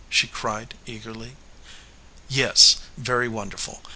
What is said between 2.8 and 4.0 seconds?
very wonderful.